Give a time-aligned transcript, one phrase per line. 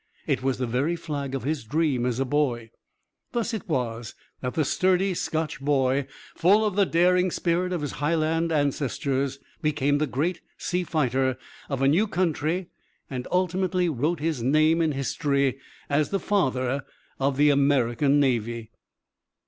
[0.25, 2.71] It was the very flag of his dream as a boy.
[3.33, 7.91] Thus it was that the sturdy Scotch boy, full of the daring spirit of his
[7.91, 11.37] Highland ancestors, became the great sea fighter
[11.69, 12.69] of a new country,
[13.11, 16.83] and ultimately wrote his name in history as the Father
[17.19, 18.71] of the American Navy.